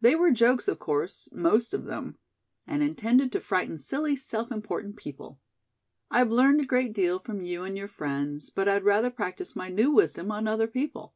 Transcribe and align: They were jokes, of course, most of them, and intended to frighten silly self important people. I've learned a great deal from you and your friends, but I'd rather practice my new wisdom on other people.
They 0.00 0.14
were 0.14 0.30
jokes, 0.30 0.66
of 0.66 0.78
course, 0.78 1.28
most 1.30 1.74
of 1.74 1.84
them, 1.84 2.16
and 2.66 2.82
intended 2.82 3.30
to 3.32 3.40
frighten 3.40 3.76
silly 3.76 4.16
self 4.16 4.50
important 4.50 4.96
people. 4.96 5.40
I've 6.10 6.32
learned 6.32 6.62
a 6.62 6.64
great 6.64 6.94
deal 6.94 7.18
from 7.18 7.42
you 7.42 7.64
and 7.64 7.76
your 7.76 7.86
friends, 7.88 8.48
but 8.48 8.66
I'd 8.66 8.84
rather 8.84 9.10
practice 9.10 9.54
my 9.54 9.68
new 9.68 9.90
wisdom 9.90 10.32
on 10.32 10.48
other 10.48 10.68
people. 10.68 11.12